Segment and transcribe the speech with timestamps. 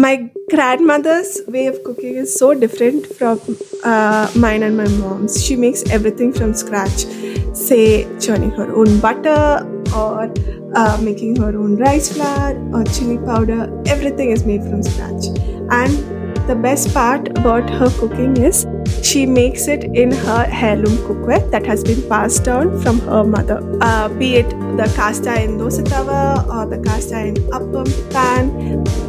[0.00, 3.38] my grandmother's way of cooking is so different from
[3.84, 5.44] uh, mine and my mom's.
[5.44, 7.04] She makes everything from scratch,
[7.52, 10.32] say churning her own butter or
[10.74, 13.62] uh, making her own rice flour or chili powder.
[13.86, 15.26] Everything is made from scratch.
[15.70, 15.92] And
[16.48, 18.66] the best part about her cooking is
[19.02, 23.60] she makes it in her heirloom cookware that has been passed down from her mother.
[23.82, 24.48] Uh, be it
[24.78, 26.22] the cast iron dosa tawa
[26.56, 29.00] or the cast iron appam pan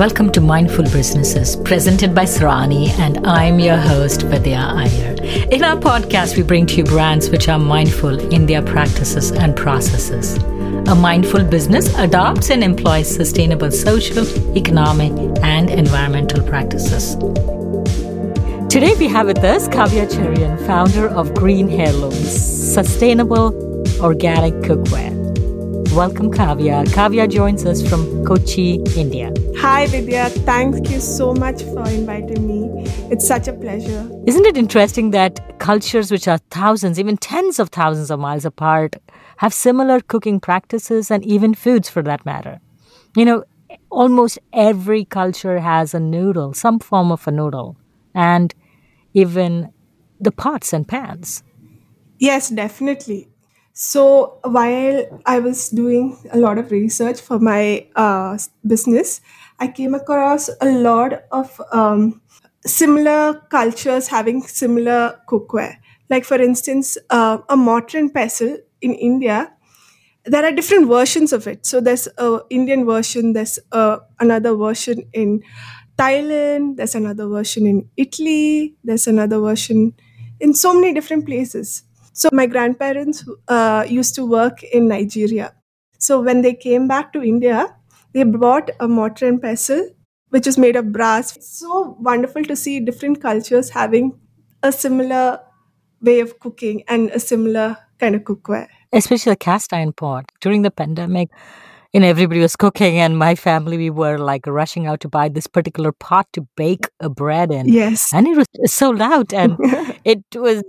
[0.00, 5.16] Welcome to Mindful Businesses, presented by Srani, and I'm your host, Vidya Iyer.
[5.52, 9.54] In our podcast, we bring to you brands which are mindful in their practices and
[9.54, 10.38] processes.
[10.88, 17.16] A mindful business adopts and employs sustainable social, economic, and environmental practices.
[18.72, 23.52] Today, we have with us Kavya Cherian, founder of Green Heirlooms, sustainable
[24.00, 25.19] organic cookware.
[25.92, 26.84] Welcome, Kavya.
[26.86, 29.34] Kavya joins us from Kochi, India.
[29.56, 30.28] Hi, Vidya.
[30.30, 32.84] Thank you so much for inviting me.
[33.10, 34.08] It's such a pleasure.
[34.24, 38.94] Isn't it interesting that cultures which are thousands, even tens of thousands of miles apart,
[39.38, 42.60] have similar cooking practices and even foods for that matter?
[43.16, 43.44] You know,
[43.90, 47.76] almost every culture has a noodle, some form of a noodle,
[48.14, 48.54] and
[49.12, 49.72] even
[50.20, 51.42] the pots and pans.
[52.20, 53.26] Yes, definitely.
[53.72, 59.20] So while I was doing a lot of research for my uh, business,
[59.58, 62.20] I came across a lot of um,
[62.66, 65.76] similar cultures having similar cookware.
[66.10, 69.52] Like for instance, uh, a mortar and pestle in India,
[70.24, 71.66] there are different versions of it.
[71.66, 75.42] So there's a Indian version, there's uh, another version in
[75.98, 79.94] Thailand, there's another version in Italy, there's another version
[80.40, 81.84] in so many different places.
[82.20, 85.54] So my grandparents uh, used to work in Nigeria.
[85.98, 87.74] So when they came back to India,
[88.12, 89.88] they brought a mortar and pestle,
[90.28, 91.34] which is made of brass.
[91.34, 94.20] It's so wonderful to see different cultures having
[94.62, 95.40] a similar
[96.02, 98.68] way of cooking and a similar kind of cookware.
[98.92, 100.26] Especially the cast iron pot.
[100.42, 101.30] During the pandemic,
[101.92, 105.46] and everybody was cooking and my family we were like rushing out to buy this
[105.46, 107.68] particular pot to bake a bread in.
[107.68, 108.12] Yes.
[108.12, 109.56] And it was sold out and
[110.04, 110.62] it was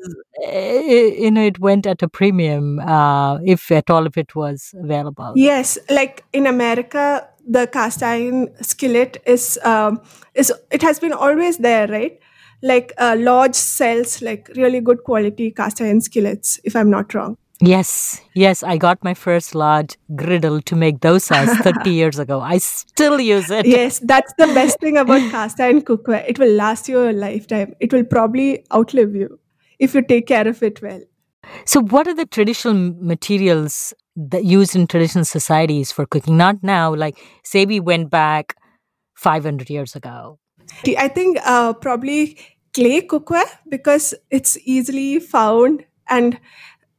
[0.43, 4.73] eh, you know it went at a premium uh, if at all if it was
[4.81, 5.33] available.
[5.35, 10.01] Yes like in america the cast iron skillet is um,
[10.33, 12.19] is it has been always there right?
[12.63, 17.37] Like uh, lodge sells like really good quality cast iron skillets if i'm not wrong
[17.63, 22.41] Yes, yes, I got my first Lodge griddle to make dosas 30 years ago.
[22.41, 23.67] I still use it.
[23.67, 26.27] Yes, that's the best thing about cast iron cookware.
[26.27, 27.75] It will last you a lifetime.
[27.79, 29.39] It will probably outlive you
[29.77, 31.01] if you take care of it well.
[31.65, 36.37] So, what are the traditional materials that used in traditional societies for cooking?
[36.37, 38.55] Not now, like say we went back
[39.15, 40.39] 500 years ago.
[40.97, 42.39] I think uh, probably
[42.73, 46.39] clay cookware because it's easily found and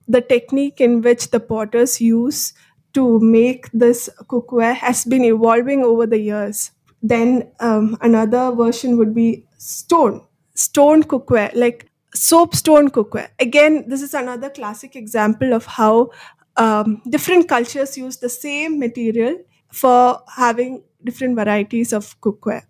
[0.09, 2.53] the technique in which the potters use
[2.95, 6.71] to make this cookware has been evolving over the years.
[7.03, 10.25] Then um, another version would be stone,
[10.55, 13.29] stone cookware, like soapstone cookware.
[13.39, 16.11] Again, this is another classic example of how
[16.57, 19.39] um, different cultures use the same material
[19.73, 22.63] for having different varieties of cookware.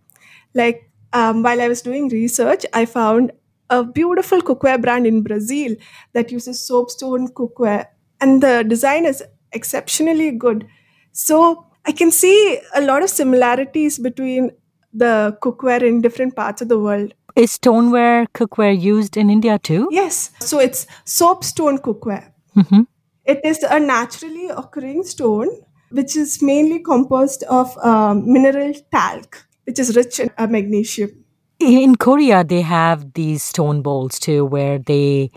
[0.54, 3.32] Like um, while I was doing research, I found
[3.72, 5.74] a beautiful cookware brand in Brazil
[6.12, 7.86] that uses soapstone cookware,
[8.20, 9.22] and the design is
[9.52, 10.66] exceptionally good.
[11.12, 14.50] So I can see a lot of similarities between
[14.92, 17.14] the cookware in different parts of the world.
[17.34, 19.88] Is stoneware cookware used in India too?
[19.90, 20.30] Yes.
[20.40, 22.30] So it's soapstone cookware.
[22.56, 22.82] Mm-hmm.
[23.24, 25.48] It is a naturally occurring stone
[25.90, 31.21] which is mainly composed of um, mineral talc, which is rich in uh, magnesium
[31.62, 35.30] in Korea, they have these stone bowls too, where they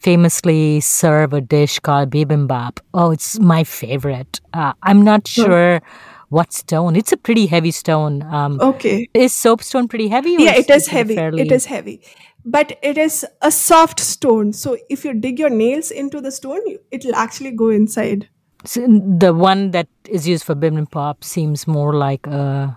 [0.00, 2.78] famously serve a dish called bibimbap.
[2.94, 4.40] Oh, it's my favorite.
[4.52, 5.80] Uh, I'm not sure
[6.28, 6.96] what stone.
[6.96, 8.22] It's a pretty heavy stone.
[8.22, 9.08] Um, okay.
[9.14, 10.36] Is soapstone pretty heavy?
[10.38, 11.14] yeah, it is heavy.
[11.14, 11.42] Fairly...
[11.42, 12.00] It is heavy.
[12.44, 14.52] But it is a soft stone.
[14.52, 16.60] So if you dig your nails into the stone,
[16.90, 18.28] it'll actually go inside.
[18.64, 22.76] So the one that is used for bibimbap seems more like a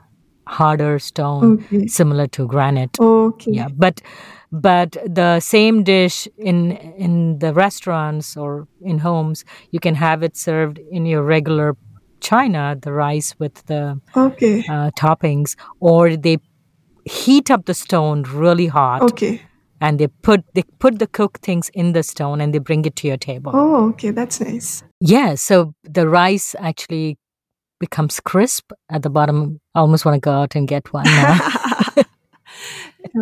[0.50, 1.88] harder stone okay.
[1.88, 3.00] similar to granite.
[3.00, 3.52] Okay.
[3.52, 4.02] Yeah but
[4.52, 10.36] but the same dish in in the restaurants or in homes you can have it
[10.36, 11.76] served in your regular
[12.20, 14.60] china the rice with the okay.
[14.68, 16.38] uh, toppings or they
[17.10, 19.02] heat up the stone really hot.
[19.02, 19.42] Okay.
[19.82, 22.96] And they put they put the cooked things in the stone and they bring it
[22.98, 23.52] to your table.
[23.54, 24.12] Oh okay.
[24.12, 24.84] That's nice.
[25.00, 27.18] Yeah so the rice actually
[27.80, 29.60] becomes crisp at the bottom.
[29.76, 31.06] I almost want to go out and get one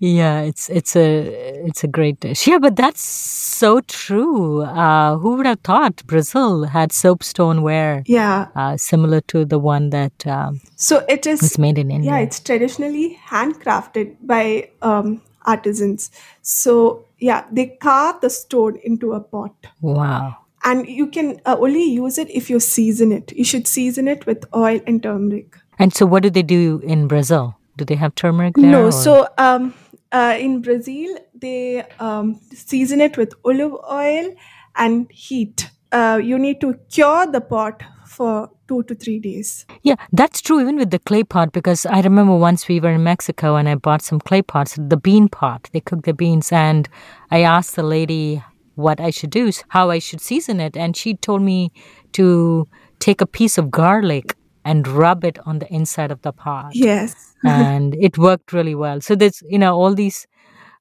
[0.00, 2.46] yeah, it's it's a it's a great dish.
[2.46, 4.62] Yeah, but that's so true.
[4.62, 8.02] Uh, who would have thought Brazil had soapstoneware?
[8.06, 8.48] Yeah.
[8.54, 11.42] Uh, similar to the one that um, So it is.
[11.42, 12.10] is made in India.
[12.12, 16.10] Yeah, it's traditionally handcrafted by um, artisans.
[16.42, 19.54] So yeah, they carve the stone into a pot.
[19.80, 20.36] wow.
[20.64, 23.32] And you can uh, only use it if you season it.
[23.32, 25.56] You should season it with oil and turmeric.
[25.78, 27.56] And so, what do they do in Brazil?
[27.76, 28.70] Do they have turmeric there?
[28.70, 29.74] No, or- so um,
[30.12, 34.34] uh, in Brazil they um, season it with olive oil
[34.76, 35.70] and heat.
[35.92, 39.64] Uh, you need to cure the pot for two to three days.
[39.82, 43.02] Yeah, that's true even with the clay pot because I remember once we were in
[43.02, 45.70] Mexico and I bought some clay pots, the bean pot.
[45.72, 46.88] They cook the beans and
[47.30, 48.42] I asked the lady
[48.80, 51.70] what I should do, how I should season it, and she told me
[52.12, 52.66] to
[52.98, 54.34] take a piece of garlic
[54.64, 56.70] and rub it on the inside of the pot.
[56.74, 57.14] Yes.
[57.44, 59.00] and it worked really well.
[59.00, 60.26] So there's you know all these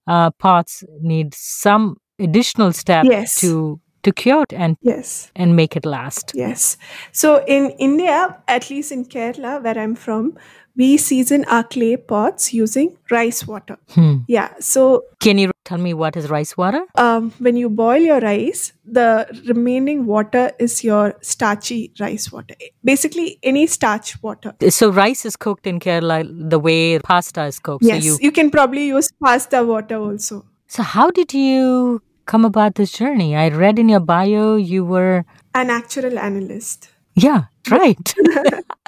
[0.08, 3.40] uh, pots need some additional step Yes.
[3.42, 5.32] to to cure it and Yes.
[5.36, 6.32] and make it last.
[6.34, 6.78] Yes.
[7.12, 10.38] So in India, at least in Kerala, where I'm from,
[10.76, 13.78] we season our clay pots using rice water.
[13.90, 14.18] Hmm.
[14.28, 14.50] Yeah.
[14.60, 16.82] So Can you tell me what is rice water?
[17.06, 19.08] um, when you boil your rice, the
[19.48, 22.56] remaining water is your starchy rice water.
[22.92, 24.54] Basically, any starch water.
[24.70, 26.20] So rice is cooked in Kerala
[26.56, 27.84] the way pasta is cooked.
[27.86, 28.32] Yes, So you, you.
[28.32, 30.46] can probably use pasta water also.
[30.68, 33.36] So how did you come about this journey?
[33.36, 35.26] I read in your bio you were
[35.56, 36.90] An actuarial analyst.
[37.16, 38.14] yeah right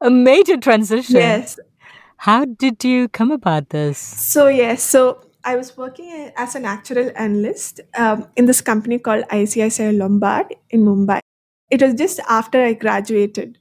[0.00, 1.16] a major transition.
[1.16, 1.58] Yes.
[2.16, 3.98] How did you come about this?
[3.98, 9.24] So yes, so I was working as an actuarial analyst um, in this company called
[9.30, 11.20] ICICI Lombard in Mumbai.
[11.70, 13.58] It was just after I graduated,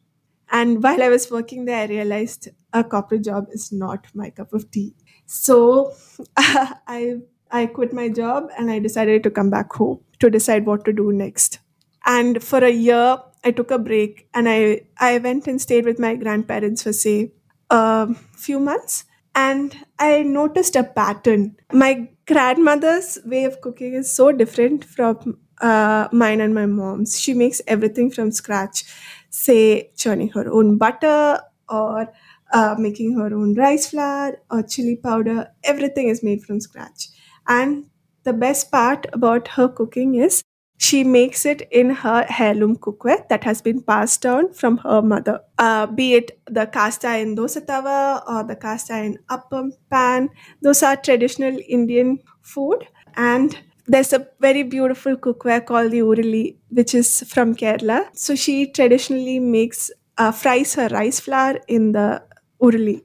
[0.51, 4.53] and while I was working there, I realized a corporate job is not my cup
[4.53, 4.93] of tea.
[5.25, 5.93] So
[6.37, 7.19] I
[7.51, 10.93] I quit my job and I decided to come back home to decide what to
[10.93, 11.59] do next.
[12.05, 15.99] And for a year, I took a break and I I went and stayed with
[15.99, 17.31] my grandparents for say
[17.69, 19.05] a few months
[19.35, 21.55] and I noticed a pattern.
[21.71, 27.19] My grandmother's way of cooking is so different from uh, mine and my mom's.
[27.19, 28.83] She makes everything from scratch,
[29.29, 32.11] say churning her own butter or
[32.53, 35.47] uh, making her own rice flour or chili powder.
[35.63, 37.07] Everything is made from scratch.
[37.47, 37.85] And
[38.23, 40.43] the best part about her cooking is
[40.85, 45.39] she makes it in her heirloom cookware that has been passed down from her mother,
[45.59, 47.97] uh, be it the cast iron dosa tawa
[48.27, 50.29] or the cast iron appam pan.
[50.61, 52.87] Those are traditional Indian food.
[53.15, 53.57] And
[53.87, 57.99] there's a very beautiful cookware called the Urili, which is from Kerala.
[58.25, 62.23] So she traditionally makes, uh, fries her rice flour in the
[62.61, 63.01] Urili.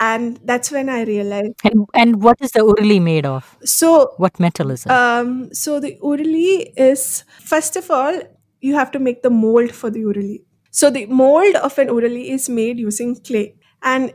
[0.00, 1.54] And that's when I realized.
[1.62, 3.56] And and what is the urli made of?
[3.64, 4.92] So What metal is it?
[4.92, 8.20] um, so the urili is first of all
[8.60, 10.42] you have to make the mold for the urili.
[10.70, 14.12] So the mold of an urili is made using clay, and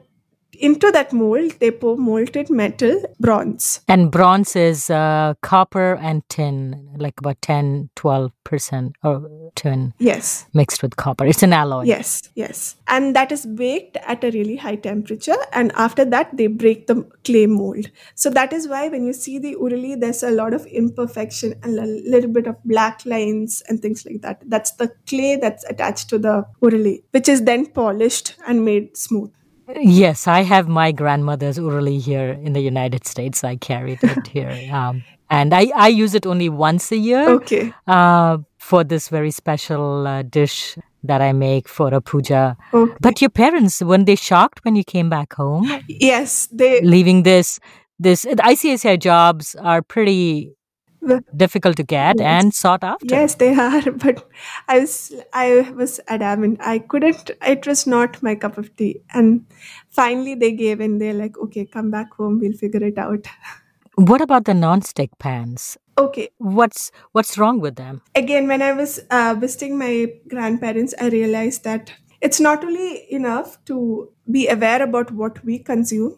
[0.59, 3.81] into that mold they pour molten metal bronze.
[3.87, 10.81] and bronze is uh, copper and tin, like about 10, 12% or tin Yes, mixed
[10.83, 11.25] with copper.
[11.25, 11.83] It's an alloy.
[11.85, 16.47] yes, yes, and that is baked at a really high temperature, and after that they
[16.47, 17.89] break the clay mold.
[18.15, 21.79] So that is why when you see the urili, there's a lot of imperfection and
[21.79, 24.41] a little bit of black lines and things like that.
[24.47, 29.31] That's the clay that's attached to the urili, which is then polished and made smooth.
[29.77, 33.43] Yes, I have my grandmother's urali here in the United States.
[33.43, 34.51] I carried it here.
[34.71, 37.73] Um, and I, I use it only once a year Okay.
[37.87, 42.55] uh, for this very special uh, dish that I make for a puja.
[42.73, 42.93] Okay.
[43.01, 45.65] But your parents, weren't they shocked when you came back home?
[45.87, 46.81] Yes, they.
[46.81, 47.59] Leaving this,
[47.97, 50.51] this the ICICI jobs are pretty
[51.35, 52.43] difficult to get Yes.
[52.43, 53.05] and sought after.
[53.15, 53.81] Yes, they are.
[54.05, 54.27] But
[54.67, 56.59] I was, I was adamant.
[56.61, 57.31] I couldn't.
[57.55, 59.01] It was not my cup of tea.
[59.13, 59.45] And
[59.89, 60.97] finally, they gave in.
[60.99, 62.39] They're like, "Okay, come back home.
[62.39, 63.27] We'll figure it out."
[63.97, 65.77] What about the non-stick pans?
[65.97, 66.27] Okay.
[66.37, 68.01] What's what's wrong with them?
[68.21, 69.91] Again, when I was uh, visiting my
[70.33, 76.17] grandparents, I realized that it's not only enough to be aware about what we consume.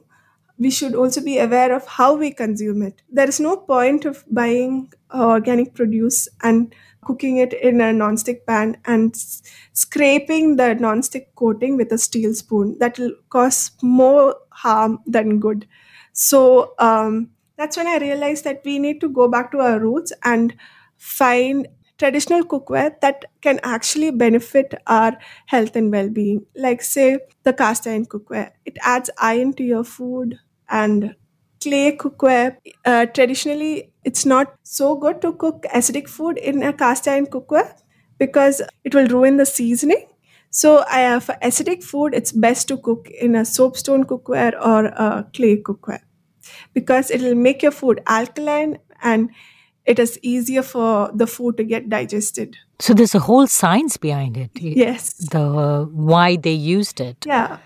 [0.60, 3.02] We should also be aware of how we consume it.
[3.12, 6.74] There is no point of buying organic produce and
[7.06, 9.42] cooking it in a non-stick pan and s-
[9.74, 12.76] scraping the non-stick coating with a steel spoon.
[12.80, 15.68] That will cause more harm than good.
[16.14, 20.12] So um, that's when I realized that we need to go back to our roots
[20.24, 20.56] and
[20.98, 27.88] find traditional cookware that can actually benefit our health and well-being like say the cast
[27.88, 30.38] iron cookware it adds iron to your food
[30.70, 31.16] and
[31.62, 37.08] clay cookware uh, traditionally it's not so good to cook acidic food in a cast
[37.08, 37.74] iron cookware
[38.20, 40.06] because it will ruin the seasoning
[40.50, 44.86] so I, uh, for acidic food it's best to cook in a soapstone cookware or
[44.86, 46.02] a clay cookware
[46.74, 49.30] because it will make your food alkaline and
[49.86, 52.58] it is easier for the food to get digested.
[52.80, 54.52] So there's a whole science behind it.
[54.60, 55.14] Yes.
[55.14, 57.26] The why they used it.
[57.26, 57.58] Yeah.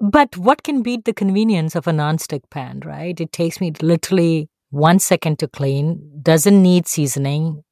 [0.00, 3.20] But what can beat the convenience of a non-stick pan, right?
[3.20, 7.62] It takes me literally one second to clean, doesn't need seasoning.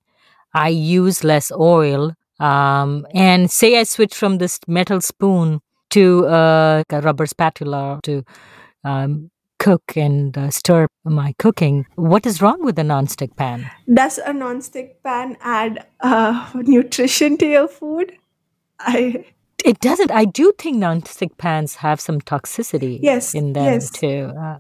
[0.52, 2.12] I use less oil.
[2.38, 8.22] Um, and say I switch from this metal spoon to uh, a rubber spatula to
[8.84, 11.86] um, cook and uh, stir my cooking.
[11.96, 13.70] What is wrong with a non-stick pan?
[13.92, 18.12] Does a non-stick pan add uh, nutrition to your food?
[18.78, 19.24] I
[19.64, 20.10] it doesn't.
[20.10, 23.90] I do think non-stick pans have some toxicity yes, in them yes.
[23.90, 24.32] too.
[24.38, 24.58] Uh,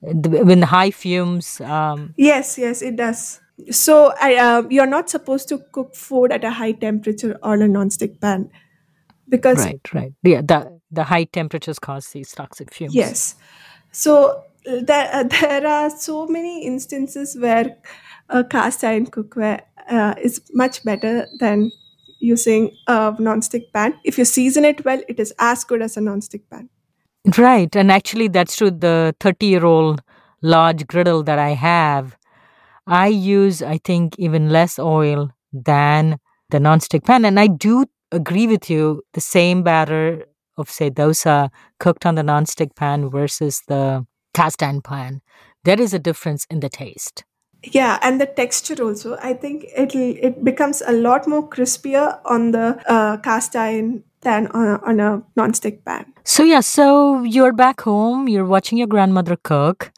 [0.00, 1.60] when high fumes.
[1.60, 3.40] Um, yes, yes, it does.
[3.70, 7.68] So I, uh, you're not supposed to cook food at a high temperature on a
[7.68, 8.50] non-stick pan
[9.28, 12.94] because right, right, yeah, the the high temperatures cause these toxic fumes.
[12.94, 13.36] Yes.
[13.92, 17.76] So there, uh, there are so many instances where
[18.28, 21.70] a cast iron cookware uh, is much better than
[22.24, 23.94] using a uh, non-stick pan.
[24.04, 26.68] If you season it well, it is as good as a non-stick pan.
[27.38, 28.70] Right, and actually, that's true.
[28.70, 30.02] The thirty-year-old
[30.42, 32.16] Lodge griddle that I have,
[32.86, 36.18] I use, I think, even less oil than
[36.50, 39.02] the non-stick pan, and I do agree with you.
[39.12, 40.26] The same batter
[40.56, 41.50] of say dosa
[41.80, 45.22] cooked on the non-stick pan versus the cast iron pan,
[45.64, 47.24] there is a difference in the taste.
[47.72, 49.16] Yeah, and the texture also.
[49.22, 54.48] I think it it becomes a lot more crispier on the uh, cast iron than
[54.48, 56.12] on a, on a non-stick pan.
[56.24, 59.92] So yeah, so you're back home, you're watching your grandmother cook,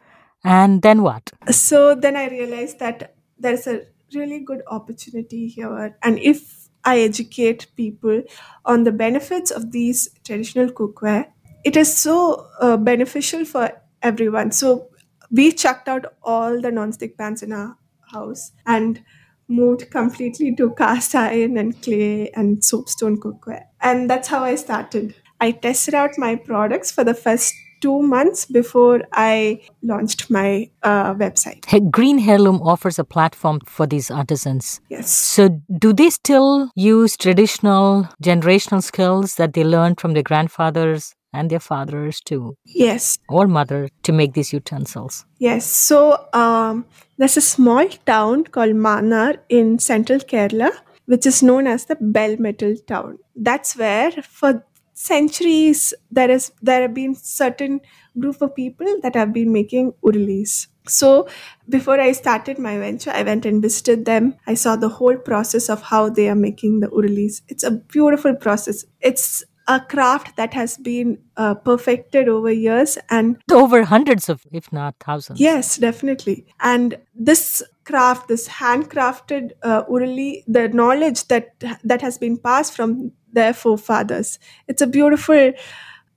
[0.44, 1.32] and then what?
[1.50, 3.82] So then I realized that there's a
[4.14, 8.22] really good opportunity here, and if I educate people
[8.64, 11.26] on the benefits of these traditional cookware,
[11.64, 13.70] it is so uh, beneficial for
[14.02, 14.52] everyone.
[14.52, 14.88] So
[15.30, 17.76] we chucked out all the non-stick pans in our
[18.12, 19.02] house and
[19.48, 23.64] moved completely to cast iron and clay and soapstone cookware.
[23.80, 25.14] And that's how I started.
[25.40, 31.14] I tested out my products for the first two months before I launched my uh,
[31.14, 31.90] website.
[31.90, 34.80] Green Heirloom offers a platform for these artisans.
[34.88, 35.10] Yes.
[35.10, 41.50] So, do they still use traditional generational skills that they learned from their grandfathers and
[41.50, 42.56] their fathers too?
[42.64, 43.18] Yes.
[43.28, 45.24] Or mother to make these utensils?
[45.38, 45.66] Yes.
[45.66, 46.86] So, um,
[47.18, 50.70] there's a small town called Mannar in central Kerala,
[51.06, 53.18] which is known as the Bell Metal Town.
[53.34, 54.64] That's where, for
[54.96, 57.80] centuries there is there have been certain
[58.18, 61.28] group of people that have been making urlis so
[61.68, 65.68] before i started my venture i went and visited them i saw the whole process
[65.68, 70.54] of how they are making the urlis it's a beautiful process it's a craft that
[70.54, 76.46] has been uh, perfected over years and over hundreds of if not thousands yes definitely
[76.60, 83.12] and this craft this handcrafted uh, urli the knowledge that that has been passed from
[83.36, 84.38] their forefathers.
[84.66, 85.52] It's a beautiful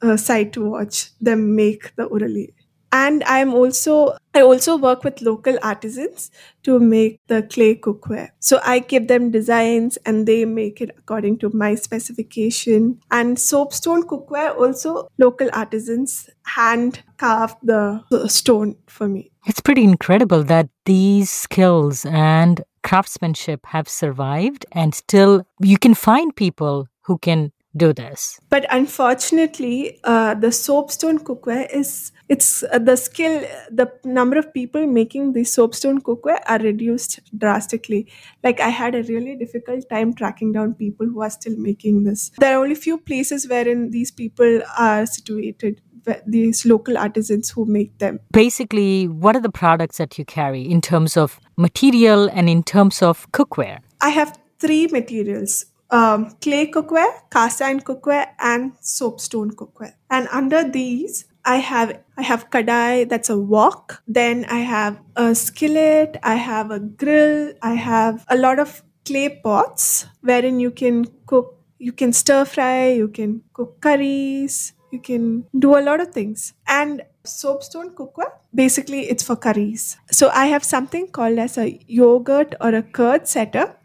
[0.02, 2.48] uh, sight to watch them make the urali.
[2.92, 6.30] And I'm also I also work with local artisans
[6.64, 8.30] to make the clay cookware.
[8.40, 13.02] So I give them designs and they make it according to my specification.
[13.12, 19.32] And soapstone cookware also local artisans hand carve the stone for me.
[19.48, 26.36] It's pretty incredible that these skills and craftsmanship have survived and still you can find
[26.36, 28.40] people who can do this.
[28.50, 34.86] But unfortunately, uh, the soapstone cookware is it's uh, the skill, the number of people
[34.86, 38.08] making the soapstone cookware are reduced drastically.
[38.44, 42.30] Like I had a really difficult time tracking down people who are still making this.
[42.38, 45.82] There are only few places wherein these people are situated
[46.26, 48.20] these local artisans who make them.
[48.32, 53.02] Basically, what are the products that you carry in terms of material and in terms
[53.02, 53.80] of cookware?
[54.02, 59.94] I have three materials um, clay cookware, cast iron cookware, and soapstone cookware.
[60.10, 64.04] And under these, I have I have kadai, that's a wok.
[64.08, 66.18] Then I have a skillet.
[66.22, 67.54] I have a grill.
[67.62, 71.56] I have a lot of clay pots wherein you can cook.
[71.80, 72.90] You can stir fry.
[72.90, 74.74] You can cook curries.
[74.92, 76.54] You can do a lot of things.
[76.68, 79.98] And soapstone cookware, basically, it's for curries.
[80.12, 83.76] So I have something called as a yogurt or a curd setter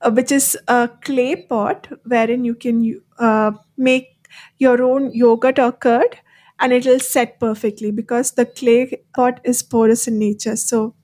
[0.00, 4.28] uh, which is a clay pot wherein you can uh, make
[4.58, 6.18] your own yogurt or curd
[6.58, 10.56] and it'll set perfectly because the clay pot is porous in nature.
[10.56, 10.94] So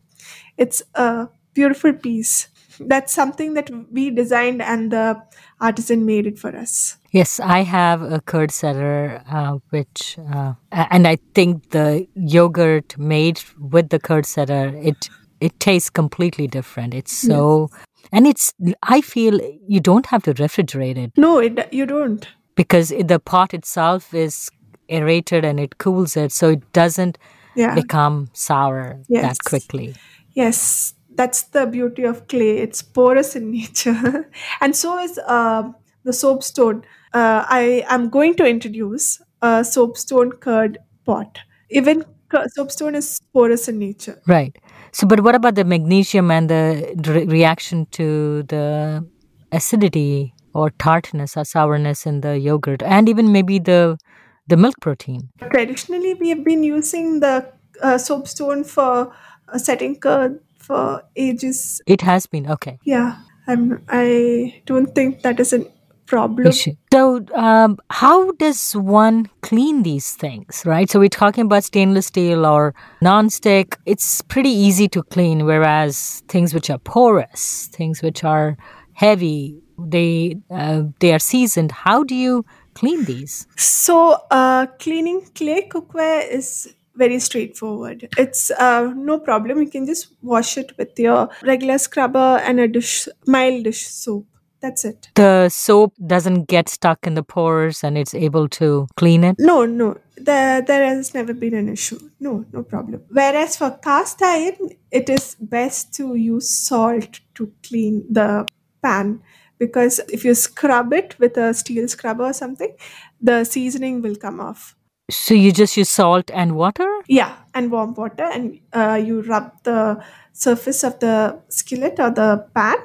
[0.56, 2.48] it's a beautiful piece.
[2.78, 5.22] That's something that we designed and the
[5.60, 6.98] artisan made it for us.
[7.10, 13.42] Yes, I have a curd setter, uh, which, uh, and I think the yogurt made
[13.58, 15.08] with the curd setter, it
[15.40, 16.94] it tastes completely different.
[16.94, 17.68] It's so,
[18.12, 18.52] and it's.
[18.82, 22.26] I feel you don't have to refrigerate it No, it, you don't.
[22.54, 24.50] because the pot itself is
[24.88, 27.18] aerated and it cools it, so it doesn't
[27.56, 27.74] Yeah.
[27.74, 29.22] become sour Yes.
[29.22, 29.94] that quickly.
[30.34, 32.58] Yes, that's the beauty of clay.
[32.58, 35.62] It's porous in nature, and so is uh,
[36.04, 36.82] the soapstone.
[37.14, 41.38] Uh, I am going to introduce a soapstone curd pot.
[41.70, 44.20] Even cur- soapstone is porous in nature.
[44.26, 44.56] Right.
[44.92, 49.06] So, but what about the magnesium and the re- reaction to the
[49.52, 53.98] acidity or tartness or sourness in the yogurt, and even maybe the
[54.46, 55.28] the milk protein?
[55.50, 57.46] Traditionally, we have been using the
[57.82, 59.12] uh, soapstone for
[59.48, 61.80] uh, setting curd for ages.
[61.86, 62.78] It has been okay.
[62.84, 63.84] Yeah, I'm.
[63.88, 65.64] I don't think that is a
[66.06, 66.52] problem.
[66.92, 70.88] So, um, how does one clean these things, right?
[70.90, 73.76] So, we're talking about stainless steel or non-stick.
[73.86, 78.56] It's pretty easy to clean, whereas things which are porous, things which are
[78.94, 81.72] heavy, they uh, they are seasoned.
[81.72, 82.44] How do you
[82.74, 83.46] clean these?
[83.56, 88.08] So, uh, cleaning clay cookware is very straightforward.
[88.16, 89.60] It's uh, no problem.
[89.60, 94.26] You can just wash it with your regular scrubber and a dish, mild dish soap.
[94.66, 95.10] That's it.
[95.14, 99.36] The soap doesn't get stuck in the pores, and it's able to clean it.
[99.38, 102.00] No, no, there, there has never been an issue.
[102.18, 103.02] No, no problem.
[103.10, 108.48] Whereas for cast iron, it is best to use salt to clean the
[108.82, 109.22] pan
[109.58, 112.74] because if you scrub it with a steel scrubber or something,
[113.20, 114.74] the seasoning will come off.
[115.12, 116.90] So you just use salt and water.
[117.06, 122.48] Yeah, and warm water, and uh, you rub the surface of the skillet or the
[122.52, 122.78] pan,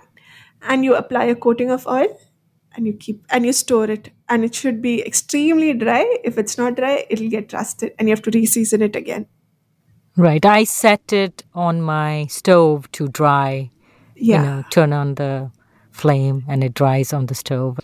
[0.64, 2.20] and you apply a coating of oil,
[2.76, 6.18] and you keep and you store it, and it should be extremely dry.
[6.24, 9.28] If it's not dry, it'll get rusted, and you have to reseason it again.
[10.18, 10.46] Right.
[10.46, 13.72] I set it on my stove to dry.
[14.16, 14.40] Yeah.
[14.40, 15.52] You know, turn on the
[15.92, 17.80] flame, and it dries on the stove.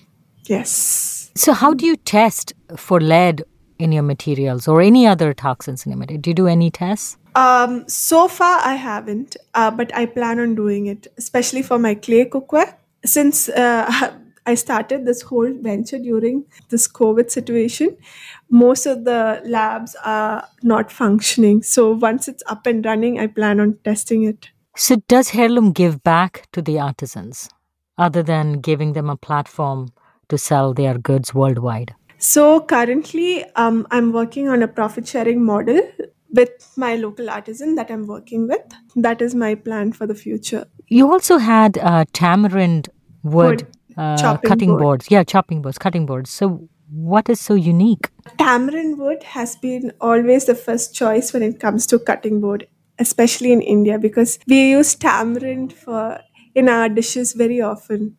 [0.46, 1.32] Yes.
[1.36, 3.44] So how do you test for lead
[3.80, 6.22] in your materials or any other toxins in your material?
[6.22, 7.18] Do you do any tests?
[7.38, 7.88] Um.
[7.88, 12.26] So far, I haven't, uh, but I plan on doing it, especially for my clay
[12.26, 12.74] cookware.
[13.06, 14.14] Since uh,
[14.48, 17.96] I started this whole venture during this COVID situation,
[18.50, 21.62] most of the labs are not functioning.
[21.62, 24.50] So once it's up and running, I plan on testing it.
[24.76, 27.50] So does Heirloom give back to the artisans
[27.98, 29.90] other than giving them a platform
[30.30, 31.94] to sell their goods worldwide?
[32.20, 35.82] So currently, um, I'm working on a profit sharing model
[36.32, 38.62] with my local artisan that I'm working with.
[38.96, 40.66] That is my plan for the future.
[40.88, 42.90] You also had uh, tamarind
[43.24, 44.82] wood, Wood uh, chopping cutting board.
[44.82, 45.08] boards.
[45.10, 46.30] Yeah, chopping boards, cutting boards.
[46.30, 48.10] So what is so unique?
[48.38, 52.68] Tamarind wood has been always the first choice when it comes to cutting board,
[53.00, 56.20] especially in India, because we use tamarind for
[56.56, 58.18] in our dishes very often.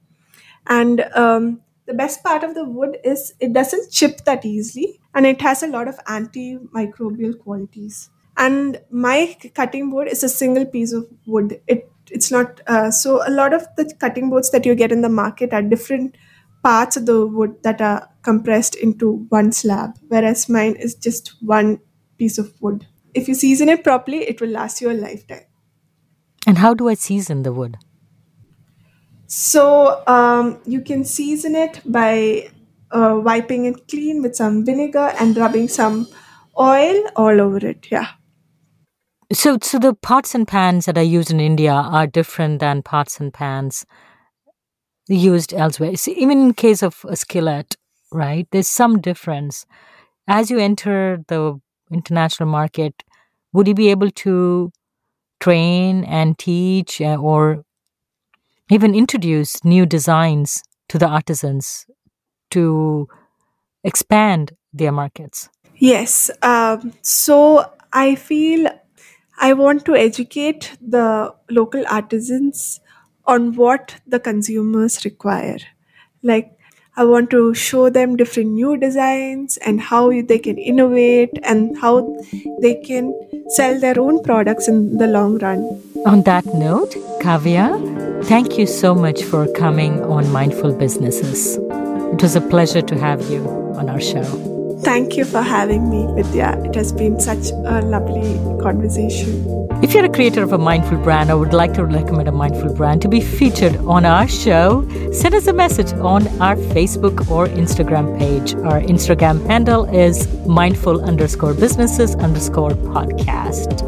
[0.66, 5.27] And um, the best part of the wood is it doesn't chip that easily, and
[5.27, 8.11] it has a lot of antimicrobial qualities.
[8.37, 11.61] And my cutting board is a single piece of wood.
[11.66, 15.01] It it's not uh, so a lot of the cutting boards that you get in
[15.01, 16.16] the market are different
[16.62, 21.81] parts of the wood that are compressed into one slab, whereas mine is just one
[22.18, 22.87] piece of wood.
[23.14, 25.44] If you season it properly, it will last you a lifetime.
[26.46, 27.79] And how do I season the wood?
[29.28, 32.50] So um, you can season it by
[32.90, 36.08] uh, wiping it clean with some vinegar and rubbing some
[36.58, 37.86] oil all over it.
[37.90, 38.08] Yeah.
[39.30, 43.20] So, so the pots and pans that are used in India are different than pots
[43.20, 43.84] and pans
[45.06, 45.94] used elsewhere.
[45.96, 47.76] See, even in case of a skillet,
[48.10, 48.48] right?
[48.50, 49.66] There's some difference.
[50.26, 51.60] As you enter the
[51.90, 53.04] international market,
[53.52, 54.70] would you be able to
[55.40, 57.64] train and teach uh, or
[58.70, 61.87] even introduce new designs to the artisans
[62.50, 63.09] to
[63.85, 65.48] expand their markets?
[65.76, 66.31] Yes.
[66.42, 68.68] Um, so I feel
[69.40, 72.81] I want to educate the local artisans
[73.24, 75.59] on what the consumers require.
[76.22, 76.58] Like,
[76.98, 81.92] I want to show them different new designs and how they can innovate and how
[82.61, 83.14] they can
[83.50, 85.80] sell their own products in the long run.
[86.06, 87.70] On that note, Kavya,
[88.24, 91.56] thank you so much for coming on Mindful Businesses.
[92.14, 94.58] It was a pleasure to have you on our show.
[94.82, 96.60] Thank you for having me, Vidya.
[96.64, 99.68] It has been such a lovely conversation.
[99.82, 102.74] If you're a creator of a mindful brand or would like to recommend a mindful
[102.74, 107.48] brand to be featured on our show, send us a message on our Facebook or
[107.48, 108.54] Instagram page.
[108.54, 113.84] Our Instagram handle is mindful underscore businesses underscore podcast.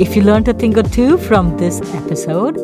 [0.00, 2.56] If you learned a thing or two from this episode,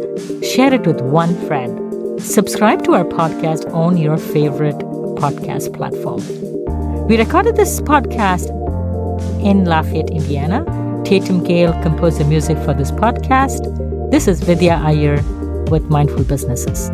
[0.45, 2.21] share it with one friend.
[2.21, 4.79] Subscribe to our podcast on your favorite
[5.19, 6.58] podcast platform.
[7.09, 8.51] We recorded this podcast
[9.43, 10.63] in Lafayette, Indiana.
[11.07, 13.65] Tatum Gale composed the music for this podcast.
[14.11, 15.23] This is Vidya Iyer
[15.71, 16.91] with Mindful Businesses.